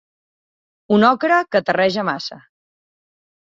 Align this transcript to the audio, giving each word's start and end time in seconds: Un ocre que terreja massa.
Un 0.97 1.05
ocre 1.09 1.37
que 1.51 1.63
terreja 1.69 2.07
massa. 2.11 2.41